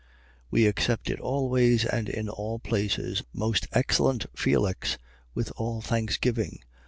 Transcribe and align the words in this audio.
We 0.49 0.65
accept 0.65 1.11
it 1.11 1.19
always 1.19 1.85
and 1.85 2.09
in 2.09 2.27
all 2.27 2.57
places, 2.57 3.21
most 3.35 3.67
excellent 3.71 4.25
Felix, 4.35 4.97
with 5.35 5.51
all 5.57 5.79
thanksgiving. 5.79 6.63